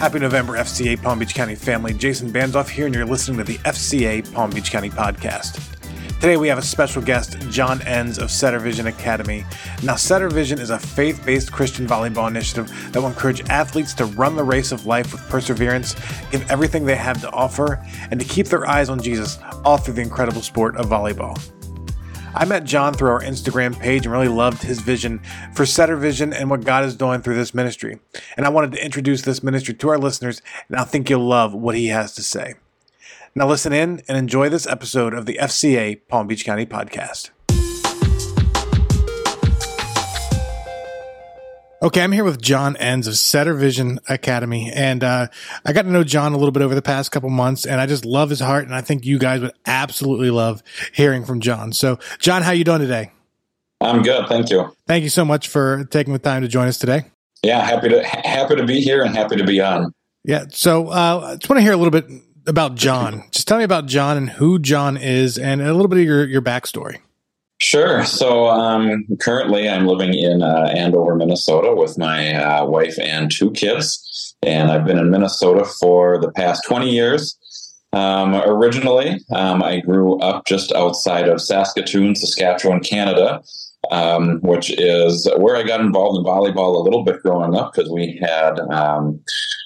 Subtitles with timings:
[0.00, 1.92] Happy November, FCA Palm Beach County family.
[1.92, 5.62] Jason Banzoff here, and you're listening to the FCA Palm Beach County podcast.
[6.14, 9.44] Today we have a special guest, John Enns of Setter Vision Academy.
[9.82, 14.06] Now, Setter Vision is a faith based Christian volleyball initiative that will encourage athletes to
[14.06, 15.94] run the race of life with perseverance,
[16.30, 17.78] give everything they have to offer,
[18.10, 21.38] and to keep their eyes on Jesus all through the incredible sport of volleyball.
[22.32, 25.20] I met John through our Instagram page and really loved his vision
[25.52, 27.98] for Setter Vision and what God is doing through this ministry.
[28.36, 31.52] And I wanted to introduce this ministry to our listeners, and I think you'll love
[31.52, 32.54] what he has to say.
[33.34, 37.30] Now, listen in and enjoy this episode of the FCA Palm Beach County podcast.
[41.82, 45.28] Okay, I'm here with John Enns of Setter Vision Academy, and uh,
[45.64, 47.86] I got to know John a little bit over the past couple months, and I
[47.86, 51.72] just love his heart, and I think you guys would absolutely love hearing from John.
[51.72, 53.12] So, John, how you doing today?
[53.80, 54.76] I'm good, thank you.
[54.86, 57.04] Thank you so much for taking the time to join us today.
[57.42, 59.94] Yeah, happy to happy to be here and happy to be on.
[60.22, 62.04] Yeah, so uh, I just want to hear a little bit
[62.46, 63.24] about John.
[63.30, 66.26] Just tell me about John and who John is, and a little bit of your
[66.26, 66.98] your backstory.
[67.60, 68.04] Sure.
[68.06, 73.50] So um, currently, I'm living in uh, Andover, Minnesota, with my uh, wife and two
[73.50, 77.36] kids, and I've been in Minnesota for the past 20 years.
[77.92, 83.42] Um, originally, um, I grew up just outside of Saskatoon, Saskatchewan, Canada,
[83.90, 87.90] um, which is where I got involved in volleyball a little bit growing up because
[87.90, 89.20] we had um,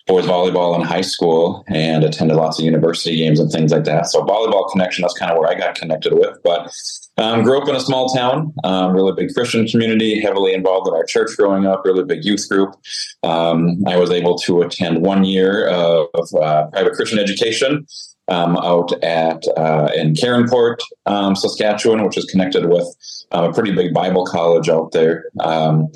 [0.08, 4.06] boys volleyball in high school and attended lots of university games and things like that.
[4.06, 6.38] So volleyball connection, that's kind of where I got connected with.
[6.42, 6.72] But
[7.16, 10.94] um, grew up in a small town, um, really big Christian community, heavily involved in
[10.94, 12.74] our church growing up, really big youth group.
[13.22, 16.08] Um, I was able to attend one year of,
[16.40, 17.86] uh, private Christian education
[18.28, 22.86] um, out at uh, in Caronport, um, Saskatchewan, which is connected with
[23.32, 25.26] uh, a pretty big Bible college out there.
[25.40, 25.88] Um,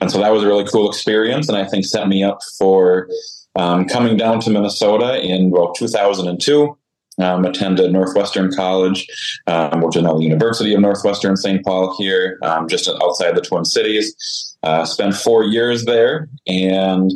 [0.00, 3.08] and so that was a really cool experience, and I think set me up for
[3.56, 6.76] coming down to Minnesota in well 2002
[7.18, 9.06] um, attended Northwestern College,
[9.46, 11.64] um, which is now the University of Northwestern St.
[11.64, 14.56] Paul here, um, just outside the Twin Cities.
[14.62, 17.12] Uh, spent four years there and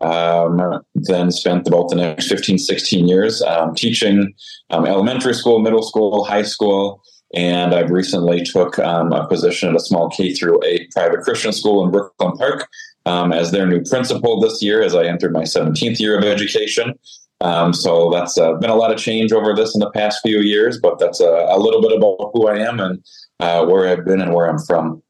[0.00, 4.32] um, then spent about the next 15, 16 years um, teaching
[4.70, 7.02] um, elementary school, middle school, high school.
[7.34, 11.82] And I've recently took a position at a small K through 8 private Christian school
[11.84, 12.68] in Brooklyn Park
[13.06, 16.98] as their new principal this year as I entered my 17th year of education.
[17.42, 20.40] Um, so that's uh, been a lot of change over this in the past few
[20.40, 23.04] years, but that's a, a little bit about who I am and
[23.40, 25.01] uh, where I've been and where I'm from.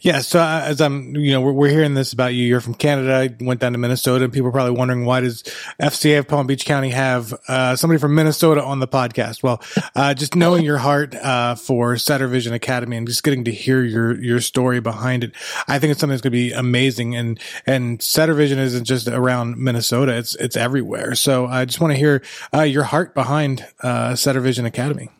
[0.00, 0.20] Yeah.
[0.20, 2.46] So uh, as I'm, you know, we're, we're, hearing this about you.
[2.46, 5.42] You're from Canada, I went down to Minnesota, and people are probably wondering why does
[5.80, 9.42] FCA of Palm Beach County have uh, somebody from Minnesota on the podcast?
[9.42, 9.62] Well,
[9.94, 13.82] uh, just knowing your heart uh, for Setter Vision Academy and just getting to hear
[13.82, 15.32] your your story behind it,
[15.68, 17.16] I think it's something that's going to be amazing.
[17.16, 21.14] And and Setter Vision isn't just around Minnesota; it's it's everywhere.
[21.14, 22.22] So I just want to hear
[22.54, 25.10] uh, your heart behind uh, Setter Vision Academy.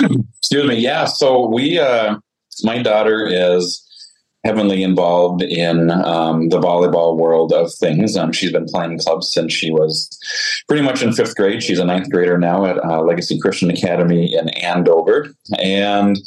[0.00, 0.76] Excuse me.
[0.76, 1.04] Yeah.
[1.04, 1.78] So we
[2.64, 3.86] my daughter is
[4.44, 8.16] heavily involved in um, the volleyball world of things.
[8.16, 10.08] Um, she's been playing clubs since she was
[10.66, 11.62] pretty much in fifth grade.
[11.62, 15.28] She's a ninth grader now at uh, Legacy Christian Academy in Andover.
[15.58, 16.18] And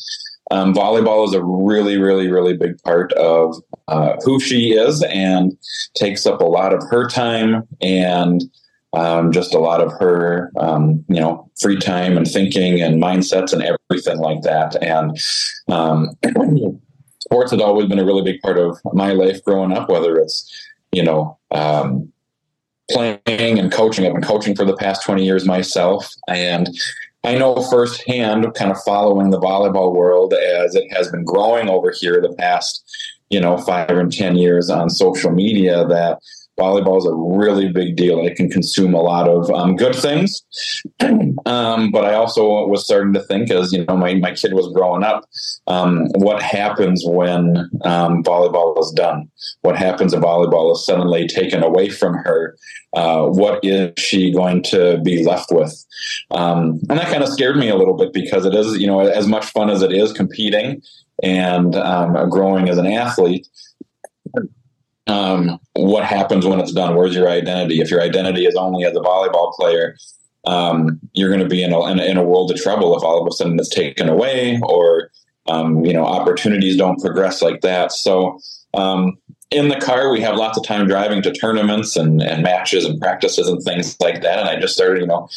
[0.52, 3.56] um, volleyball is a really, really, really big part of
[3.88, 5.58] uh, who she is and
[5.96, 8.44] takes up a lot of her time and
[8.94, 13.52] um, just a lot of her, um, you know, free time and thinking and mindsets
[13.52, 14.82] and everything like that.
[14.82, 15.20] And
[15.68, 16.10] um,
[17.20, 20.52] sports had always been a really big part of my life growing up, whether it's,
[20.92, 22.12] you know, um,
[22.92, 24.06] playing and coaching.
[24.06, 26.14] I've been coaching for the past 20 years myself.
[26.28, 26.70] And
[27.24, 31.92] I know firsthand, kind of following the volleyball world as it has been growing over
[31.92, 32.84] here the past,
[33.30, 36.20] you know, five and 10 years on social media that
[36.60, 38.26] volleyball is a really big deal.
[38.26, 40.44] It can consume a lot of um, good things.
[41.46, 44.72] um, but I also was starting to think, as you know, my, my kid was
[44.74, 45.26] growing up,
[45.68, 49.30] um, what happens when um, volleyball is done?
[49.62, 52.56] What happens if volleyball is suddenly taken away from her?
[52.94, 55.74] Uh, what is she going to be left with?
[56.32, 59.00] Um, and that kind of scared me a little bit because it is, you know,
[59.00, 60.82] as much fun as it is competing
[61.24, 63.48] and um, growing as an athlete
[65.08, 66.96] um, what happens when it's done?
[66.96, 67.82] Where's your identity?
[67.82, 69.98] If your identity is only as a volleyball player,
[70.46, 73.04] um, you're going to be in a, in a, in, a, world of trouble if
[73.04, 75.10] all of a sudden it's taken away or
[75.48, 77.92] um, you know opportunities don't progress like that.
[77.92, 78.40] So
[78.74, 79.18] um,
[79.54, 83.00] in the car, we have lots of time driving to tournaments and, and matches and
[83.00, 84.40] practices and things like that.
[84.40, 85.30] And I just started, you know,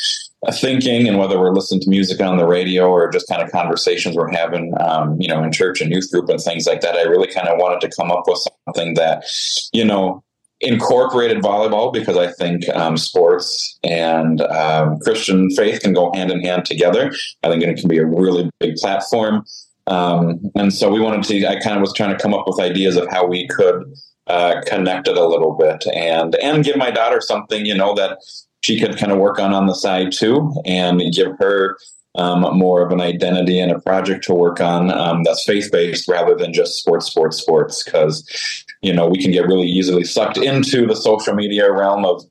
[0.54, 4.16] thinking and whether we're listening to music on the radio or just kind of conversations
[4.16, 7.02] we're having, um, you know, in church and youth group and things like that, I
[7.02, 9.24] really kind of wanted to come up with something that,
[9.72, 10.22] you know,
[10.60, 16.40] incorporated volleyball because I think um, sports and um, Christian faith can go hand in
[16.42, 17.12] hand together.
[17.42, 19.44] I think it can be a really big platform.
[19.86, 22.60] Um, and so we wanted to, I kind of was trying to come up with
[22.60, 23.84] ideas of how we could
[24.26, 28.18] uh, connect it a little bit and, and give my daughter something, you know, that
[28.62, 31.78] she could kind of work on on the side too and give her
[32.16, 36.08] um, more of an identity and a project to work on um, that's faith based
[36.08, 37.82] rather than just sports, sports, sports.
[37.82, 42.22] Because you know we can get really easily sucked into the social media realm of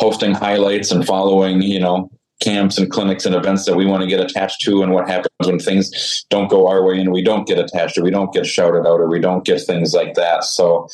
[0.00, 2.10] posting highlights and following you know
[2.42, 5.30] camps and clinics and events that we want to get attached to and what happens
[5.44, 8.44] when things don't go our way and we don't get attached or we don't get
[8.44, 10.88] shouted out or we don't get things like that so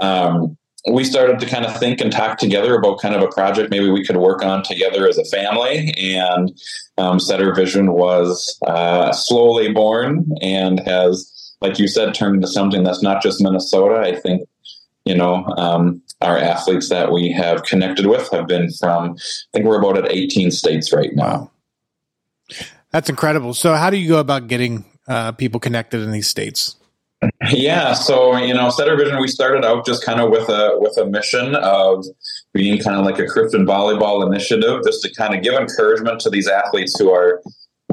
[0.00, 0.57] um,
[0.90, 3.90] we started to kind of think and talk together about kind of a project maybe
[3.90, 5.92] we could work on together as a family.
[5.96, 6.52] And
[6.96, 12.84] um, Setter Vision was uh, slowly born and has, like you said, turned into something
[12.84, 14.00] that's not just Minnesota.
[14.00, 14.48] I think,
[15.04, 19.66] you know, um, our athletes that we have connected with have been from, I think
[19.66, 21.50] we're about at 18 states right now.
[22.90, 23.54] That's incredible.
[23.54, 26.77] So, how do you go about getting uh, people connected in these states?
[27.50, 30.96] Yeah, so you know, Setter Vision, we started out just kind of with a with
[30.98, 32.04] a mission of
[32.52, 36.30] being kind of like a Christian volleyball initiative, just to kind of give encouragement to
[36.30, 37.42] these athletes who are,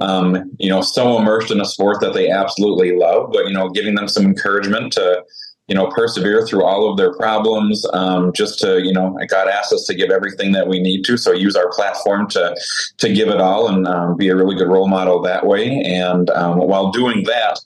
[0.02, 3.70] um, you know, so immersed in a sport that they absolutely love, but you know,
[3.70, 5.24] giving them some encouragement to,
[5.68, 7.84] you know, persevere through all of their problems.
[7.94, 11.18] Um, just to, you know, God asked us to give everything that we need to,
[11.18, 12.56] so use our platform to
[12.98, 15.82] to give it all and um, be a really good role model that way.
[15.82, 17.60] And um, while doing that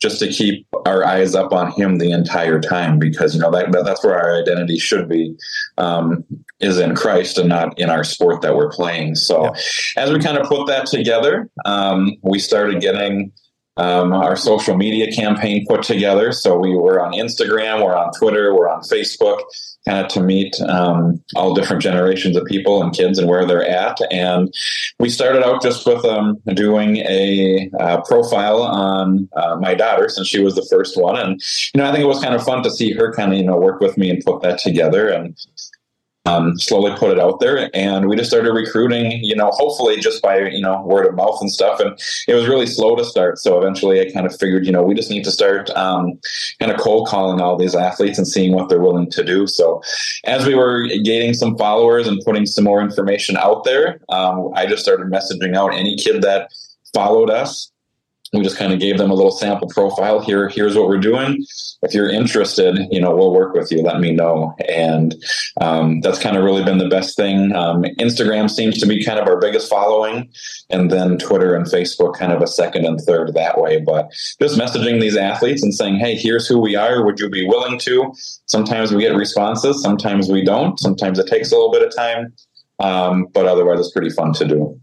[0.00, 3.72] just to keep our eyes up on him the entire time because you know that,
[3.84, 5.34] that's where our identity should be
[5.78, 6.24] um,
[6.60, 9.50] is in christ and not in our sport that we're playing so yeah.
[9.96, 13.32] as we kind of put that together um, we started getting
[13.76, 18.54] um, our social media campaign put together so we were on instagram we're on twitter
[18.54, 19.40] we're on facebook
[19.86, 23.66] kind of to meet um, all different generations of people and kids and where they're
[23.66, 23.98] at.
[24.10, 24.52] And
[24.98, 30.26] we started out just with um, doing a uh, profile on uh, my daughter since
[30.26, 31.16] she was the first one.
[31.16, 31.40] And,
[31.72, 33.44] you know, I think it was kind of fun to see her kind of, you
[33.44, 35.08] know, work with me and put that together.
[35.08, 35.36] And
[36.26, 40.20] um, slowly put it out there and we just started recruiting you know hopefully just
[40.22, 43.38] by you know word of mouth and stuff and it was really slow to start
[43.38, 46.18] so eventually i kind of figured you know we just need to start um,
[46.60, 49.80] kind of cold calling all these athletes and seeing what they're willing to do so
[50.24, 54.66] as we were gaining some followers and putting some more information out there um, i
[54.66, 56.50] just started messaging out any kid that
[56.92, 57.70] followed us
[58.32, 60.20] we just kind of gave them a little sample profile.
[60.20, 61.44] Here here's what we're doing.
[61.82, 63.82] If you're interested you know we'll work with you.
[63.82, 64.54] Let me know.
[64.68, 65.14] And
[65.60, 67.54] um, that's kind of really been the best thing.
[67.54, 70.28] Um, instagram seems to be kind of our biggest following
[70.70, 73.80] and then twitter and facebook kind of a second and third that way.
[73.80, 77.04] But just messaging these athletes and saying hey here's who we are.
[77.04, 78.12] Would you be willing to?
[78.46, 80.78] Sometimes we get responses sometimes we don't.
[80.80, 82.32] Sometimes it takes a little bit of time
[82.78, 84.80] um, but otherwise it's pretty fun to do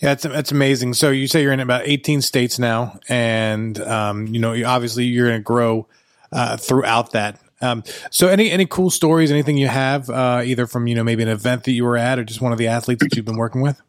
[0.00, 0.94] yeah, it's it's amazing.
[0.94, 5.04] So you say you're in about 18 states now, and um, you know, you, obviously
[5.04, 5.86] you're going to grow
[6.32, 7.40] uh, throughout that.
[7.60, 11.22] Um, so any any cool stories, anything you have, uh, either from you know maybe
[11.22, 13.36] an event that you were at, or just one of the athletes that you've been
[13.36, 13.80] working with?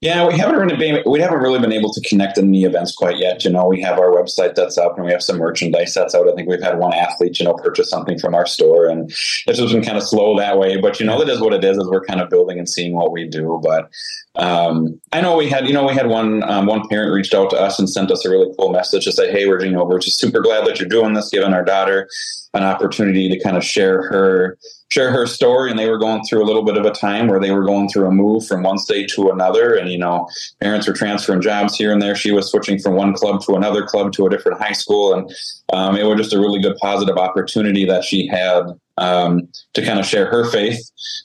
[0.00, 2.94] Yeah, we haven't really been we haven't really been able to connect in the events
[2.94, 3.42] quite yet.
[3.42, 6.28] You know, we have our website that's up and we have some merchandise that's out.
[6.28, 9.58] I think we've had one athlete, you know, purchase something from our store, and it's
[9.58, 10.78] just been kind of slow that way.
[10.78, 11.78] But you know, it is what it is.
[11.78, 13.58] Is we're kind of building and seeing what we do.
[13.62, 13.90] But
[14.34, 17.48] um, I know we had, you know, we had one um, one parent reached out
[17.50, 19.84] to us and sent us a really cool message to say, "Hey, we're you know
[19.84, 22.10] we're just super glad that you're doing this, given our daughter
[22.54, 24.56] an opportunity to kind of share her
[24.90, 25.70] share her story.
[25.70, 27.88] And they were going through a little bit of a time where they were going
[27.88, 29.74] through a move from one state to another.
[29.74, 30.28] And you know
[30.60, 32.14] parents were transferring jobs here and there.
[32.14, 35.14] She was switching from one club to another club to a different high school.
[35.14, 35.30] And
[35.72, 38.64] um, it was just a really good positive opportunity that she had
[38.96, 40.78] um, to kind of share her faith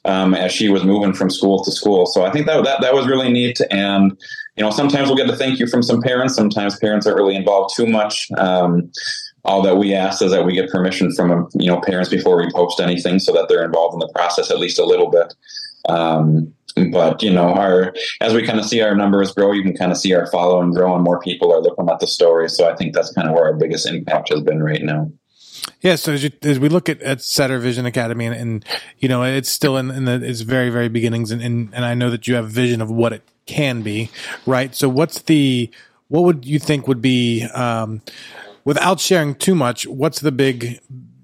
[0.05, 2.07] um, as she was moving from school to school.
[2.07, 3.61] So i think that, that that was really neat.
[3.69, 4.17] And
[4.55, 6.33] you know sometimes we'll get a thank you from some parents.
[6.35, 8.91] Sometimes parents aren't really involved too much um,
[9.45, 12.51] all that we ask is that we get permission from you know parents before we
[12.51, 15.33] post anything so that they're involved in the process at least a little bit.
[15.87, 16.53] Um,
[16.91, 19.91] but you know our as we kind of see our numbers grow you can kind
[19.91, 22.49] of see our following grow and more people are looking at the story.
[22.49, 25.11] So i think that's kind of where our biggest impact has been right now.
[25.81, 28.65] Yeah, so as, you, as we look at, at Setter Vision Academy, and, and
[28.97, 31.93] you know, it's still in, in, the its very very beginnings, and, and and I
[31.93, 34.09] know that you have vision of what it can be,
[34.45, 34.73] right?
[34.73, 35.69] So, what's the
[36.07, 38.01] what would you think would be um,
[38.69, 40.79] without sharing too much, what's the big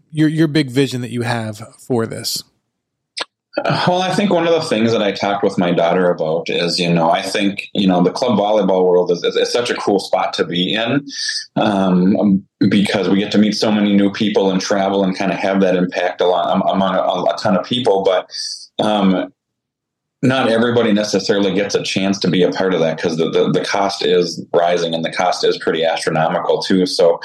[0.09, 2.43] your your big vision that you have for this?
[3.87, 6.79] Well, I think one of the things that I talked with my daughter about is,
[6.79, 9.75] you know, I think, you know, the club volleyball world is, is, is such a
[9.75, 11.05] cool spot to be in
[11.55, 15.37] um, because we get to meet so many new people and travel and kind of
[15.37, 18.03] have that impact a lot among a, a ton of people.
[18.03, 18.29] But
[18.83, 19.31] um,
[20.25, 23.51] not everybody necessarily gets a chance to be a part of that because the, the,
[23.51, 26.85] the, cost is rising and the cost is pretty astronomical too.
[26.85, 27.19] So,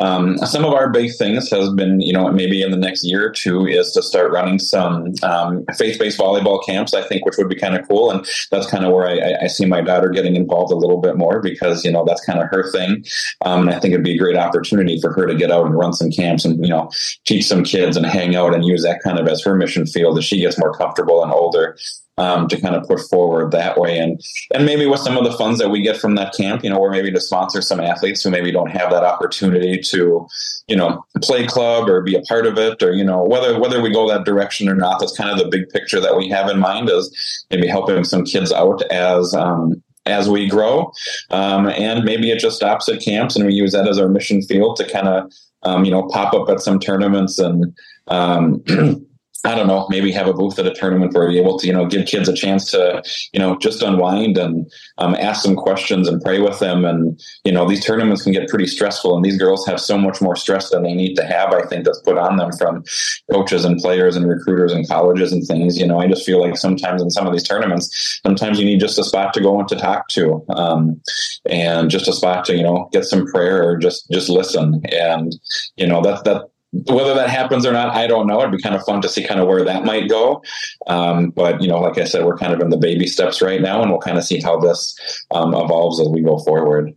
[0.00, 3.26] um, some of our big things has been, you know, maybe in the next year
[3.26, 7.36] or two is to start running some um, faith based volleyball camps, I think, which
[7.38, 8.10] would be kind of cool.
[8.10, 11.16] And that's kind of where I, I, see my daughter getting involved a little bit
[11.16, 13.04] more because, you know, that's kind of her thing.
[13.44, 15.76] Um, and I think it'd be a great opportunity for her to get out and
[15.76, 16.90] run some camps and, you know,
[17.26, 20.18] teach some kids and hang out and use that kind of as her mission field
[20.18, 21.76] as she gets more comfortable and older
[22.20, 23.98] um, to kind of put forward that way.
[23.98, 24.20] And
[24.52, 26.76] and maybe with some of the funds that we get from that camp, you know,
[26.76, 30.26] or maybe to sponsor some athletes who maybe don't have that opportunity to,
[30.68, 33.80] you know, play club or be a part of it, or you know, whether whether
[33.80, 35.00] we go that direction or not.
[35.00, 38.24] That's kind of the big picture that we have in mind is maybe helping some
[38.24, 39.34] kids out as.
[39.34, 40.90] Um, as we grow,
[41.28, 44.40] um, and maybe it just stops at camps, and we use that as our mission
[44.40, 45.30] field to kind of,
[45.62, 47.76] um, you know, pop up at some tournaments and
[48.08, 48.64] um,
[49.44, 51.72] I don't know, maybe have a booth at a tournament where you're able to, you
[51.72, 56.08] know, give kids a chance to, you know, just unwind and um, ask some questions
[56.08, 56.84] and pray with them.
[56.84, 60.20] And, you know, these tournaments can get pretty stressful and these girls have so much
[60.20, 62.84] more stress than they need to have, I think, that's put on them from
[63.32, 65.78] coaches and players and recruiters and colleges and things.
[65.78, 68.80] You know, I just feel like sometimes in some of these tournaments, sometimes you need
[68.80, 71.00] just a spot to go and to talk to um,
[71.48, 74.82] and just a spot to, you know, get some prayer or just, just listen.
[74.92, 75.34] And,
[75.76, 78.38] you know, that, that, whether that happens or not, I don't know.
[78.40, 80.42] It'd be kind of fun to see kind of where that might go.
[80.86, 83.60] Um, but you know, like I said, we're kind of in the baby steps right
[83.60, 84.96] now, and we'll kind of see how this
[85.32, 86.94] um, evolves as we go forward.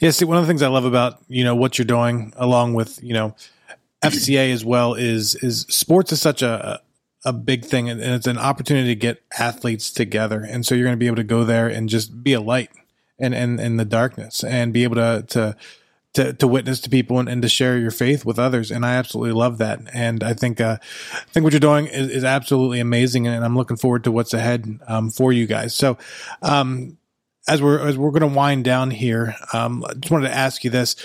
[0.00, 0.10] Yeah.
[0.10, 3.02] See, one of the things I love about you know what you're doing, along with
[3.02, 3.34] you know
[4.02, 6.80] FCA as well, is is sports is such a
[7.24, 10.96] a big thing, and it's an opportunity to get athletes together, and so you're going
[10.96, 12.70] to be able to go there and just be a light
[13.18, 15.56] and and in the darkness, and be able to to
[16.16, 18.70] to, to witness to people and, and, to share your faith with others.
[18.70, 19.80] And I absolutely love that.
[19.92, 20.78] And I think, uh,
[21.12, 23.26] I think what you're doing is, is absolutely amazing.
[23.26, 25.74] And I'm looking forward to what's ahead, um, for you guys.
[25.74, 25.98] So,
[26.40, 26.96] um,
[27.46, 30.64] as we're, as we're going to wind down here, um, I just wanted to ask
[30.64, 30.96] you this.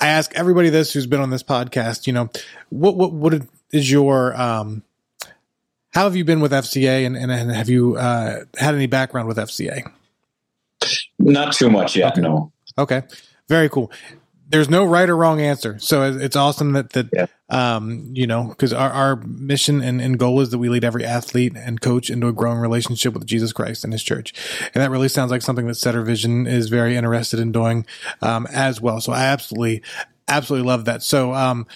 [0.00, 2.30] I ask everybody this who's been on this podcast, you know,
[2.70, 3.34] what, what, what
[3.70, 4.82] is your, um,
[5.92, 9.28] how have you been with FCA and, and, and have you, uh, had any background
[9.28, 9.92] with FCA?
[11.18, 12.12] Not too much yet.
[12.12, 12.22] Okay.
[12.22, 12.50] No.
[12.78, 13.02] Okay.
[13.48, 13.92] Very cool
[14.48, 15.78] there's no right or wrong answer.
[15.78, 17.26] So it's awesome that that yeah.
[17.50, 21.04] um, you know because our, our mission and, and goal is that we lead every
[21.04, 24.32] athlete and coach into a growing relationship with Jesus Christ and His church,
[24.74, 27.86] and that really sounds like something that Setter Vision is very interested in doing
[28.22, 29.00] um, as well.
[29.00, 29.82] So I absolutely
[30.28, 31.02] absolutely love that.
[31.02, 31.66] So um,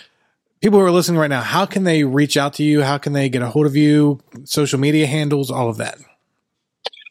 [0.61, 2.83] people who are listening right now, how can they reach out to you?
[2.83, 4.21] How can they get a hold of you?
[4.45, 5.99] Social media handles, all of that.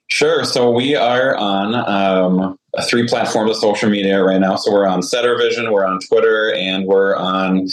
[0.08, 0.44] Sure.
[0.44, 2.60] So we are on um,
[2.90, 4.56] three platforms of social media right now.
[4.56, 7.68] So we're on Setter Vision, we're on Twitter, and we're on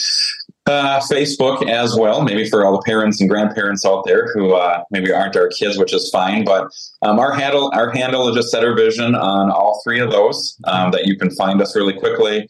[0.65, 2.21] uh, Facebook as well.
[2.21, 5.77] Maybe for all the parents and grandparents out there who uh, maybe aren't our kids,
[5.77, 6.43] which is fine.
[6.43, 6.69] But
[7.01, 10.57] um, our handle, our handle is just Setter Vision on all three of those.
[10.65, 12.47] Um, that you can find us really quickly.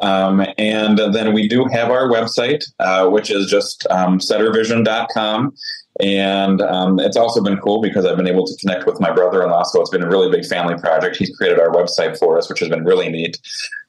[0.00, 5.52] Um, and then we do have our website, uh, which is just um, settervision.com.
[5.98, 9.42] And um, it's also been cool because I've been able to connect with my brother
[9.42, 9.64] in law.
[9.64, 11.16] So it's been a really big family project.
[11.16, 13.38] He's created our website for us, which has been really neat.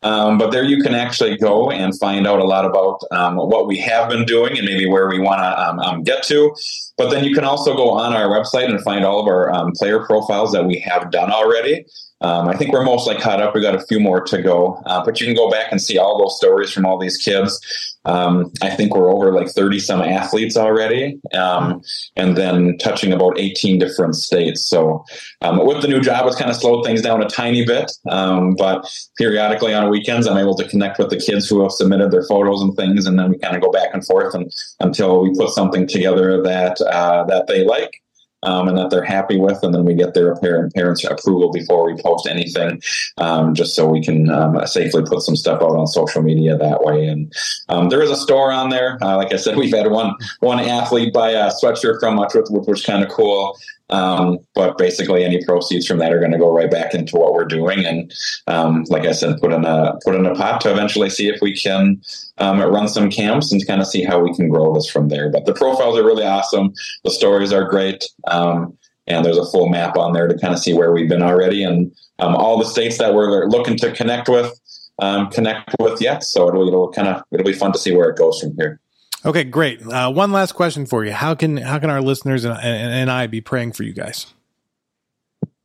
[0.04, 3.68] Um, but there you can actually go and find out a lot about um, what
[3.68, 6.54] we have been doing and maybe where we want to um, um, get to.
[6.98, 9.72] But then you can also go on our website and find all of our um,
[9.74, 11.86] player profiles that we have done already.
[12.22, 13.56] Um, I think we're mostly caught up.
[13.56, 15.98] We got a few more to go, uh, but you can go back and see
[15.98, 17.91] all those stories from all these kids.
[18.06, 21.82] Um, I think we're over like 30 some athletes already, um,
[22.16, 24.66] and then touching about 18 different states.
[24.66, 25.06] So,
[25.42, 27.92] um, with the new job, it's kind of slowed things down a tiny bit.
[28.10, 32.12] Um, but periodically on weekends, I'm able to connect with the kids who have submitted
[32.12, 35.22] their photos and things, and then we kind of go back and forth and, until
[35.22, 38.01] we put something together that uh, that they like
[38.44, 41.86] um, and that they're happy with, and then we get their parent parents' approval before
[41.86, 42.82] we post anything,
[43.18, 46.84] um, just so we can um, safely put some stuff out on social media that
[46.84, 47.08] way.
[47.08, 47.34] And
[47.70, 48.98] um, there is a store on there.
[49.02, 52.68] Uh, like I said, we've had one one athlete buy a sweatshirt from us, which
[52.68, 53.58] was kind of cool.
[53.92, 57.34] Um, but basically, any proceeds from that are going to go right back into what
[57.34, 58.14] we're doing, and
[58.48, 61.42] um, like I said, put in a put in a pot to eventually see if
[61.42, 62.02] we can
[62.38, 65.30] um, run some camps and kind of see how we can grow this from there.
[65.30, 66.74] But the profiles are really awesome.
[67.04, 70.60] The stories are great, um, and there's a full map on there to kind of
[70.60, 74.30] see where we've been already and um, all the states that we're looking to connect
[74.30, 74.58] with.
[75.00, 78.10] Um, connect with yet, so it'll, it'll kind of it'll be fun to see where
[78.10, 78.80] it goes from here.
[79.24, 79.86] Okay, great.
[79.86, 83.12] Uh, one last question for you: How can how can our listeners and, and, and
[83.12, 84.34] I be praying for you guys?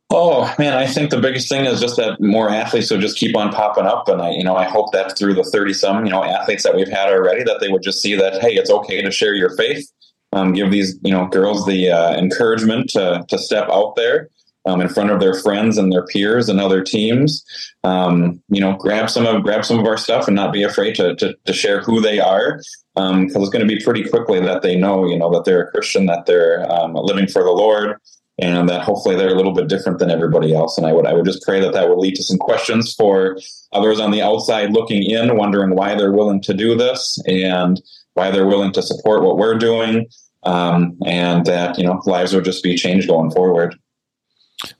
[0.09, 3.35] Oh man, I think the biggest thing is just that more athletes will just keep
[3.35, 6.11] on popping up, and I, you know, I hope that through the thirty some, you
[6.11, 9.01] know, athletes that we've had already, that they would just see that hey, it's okay
[9.01, 9.91] to share your faith.
[10.33, 14.29] Um, give these, you know, girls the uh, encouragement to to step out there
[14.67, 17.43] um, in front of their friends and their peers and other teams.
[17.83, 20.95] Um, you know, grab some of grab some of our stuff and not be afraid
[20.95, 22.57] to to, to share who they are,
[22.93, 25.63] because um, it's going to be pretty quickly that they know, you know, that they're
[25.63, 27.97] a Christian, that they're um, living for the Lord
[28.39, 30.77] and that hopefully they're a little bit different than everybody else.
[30.77, 33.37] And I would I would just pray that that would lead to some questions for
[33.71, 37.81] others on the outside looking in, wondering why they're willing to do this and
[38.13, 40.07] why they're willing to support what we're doing,
[40.43, 43.75] um, and that you know lives would just be changed going forward.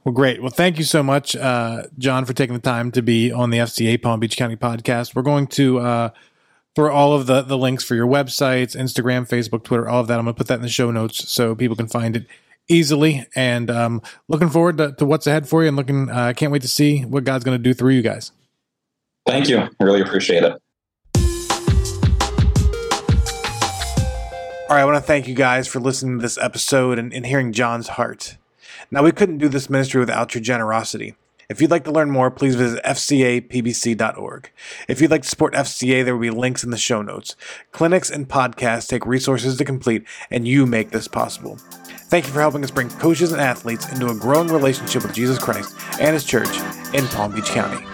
[0.04, 0.42] Well, great.
[0.42, 3.60] Well, thank you so much, uh, John, for taking the time to be on the
[3.60, 5.16] FCA Palm Beach County podcast.
[5.16, 5.80] We're going to.
[5.80, 6.10] Uh,
[6.78, 10.20] for all of the, the links for your websites, Instagram, Facebook, Twitter, all of that.
[10.20, 12.28] I'm going to put that in the show notes so people can find it
[12.68, 13.26] easily.
[13.36, 16.52] And um, looking forward to, to, what's ahead for you, and looking, I uh, can't
[16.52, 18.32] wait to see what God's going to do through you guys.
[19.26, 19.58] Thank you.
[19.58, 20.54] I really appreciate it.
[24.70, 27.26] All right, I want to thank you guys for listening to this episode and, and
[27.26, 28.38] hearing John's heart.
[28.92, 31.16] Now, we couldn't do this ministry without your generosity.
[31.50, 34.52] If you'd like to learn more, please visit fcapbc.org.
[34.90, 37.38] If you'd like to support FCA, there will be links in the show notes.
[37.72, 41.56] Clinics and podcasts take resources to complete, and you make this possible.
[42.10, 45.40] Thank you for helping us bring coaches and athletes into a growing relationship with Jesus
[45.40, 46.58] Christ and His church
[46.94, 47.86] in Palm Beach County.